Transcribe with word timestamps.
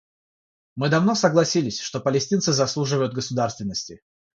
Мы 0.75 0.89
давно 0.89 1.13
согласились, 1.13 1.79
что 1.79 1.99
палестинцы 1.99 2.53
заслуживают 2.53 3.13
государственности. 3.13 4.01